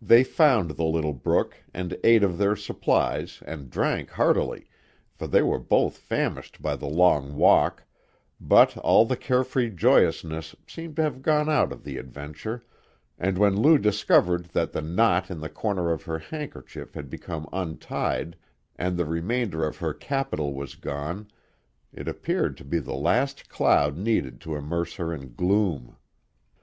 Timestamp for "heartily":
4.12-4.64